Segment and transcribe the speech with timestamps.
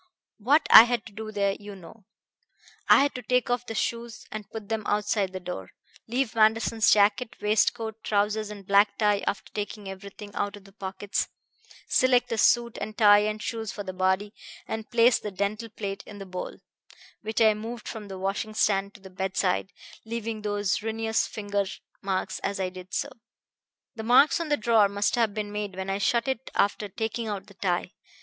[0.39, 2.05] "What I had to do there you know.
[2.89, 5.69] I had to take off the shoes and put them outside the door,
[6.07, 11.27] leave Manderson's jacket, waistcoat, trousers and black tie, after taking everything out of the pockets,
[11.87, 14.33] select a suit and tie and shoes for the body,
[14.67, 16.57] and place the dental plate in the bowl,
[17.21, 19.71] which I moved from the washing stand to the bedside,
[20.03, 21.65] leaving those ruinous finger
[22.01, 23.09] marks as I did so.
[23.93, 27.27] The marks on the drawer must have been made when I shut it after taking
[27.27, 27.91] out the tie.